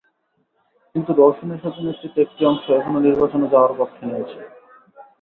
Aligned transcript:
কিন্তু 0.95 1.11
রওশন 1.13 1.49
এরশাদের 1.51 1.83
নেতৃত্বে 1.87 2.19
একটি 2.23 2.41
অংশ 2.45 2.65
এখনো 2.79 2.99
নির্বাচনে 3.01 3.47
যাওয়ার 3.53 3.73
পক্ষ 3.79 3.95
নিয়েছে। 4.07 4.39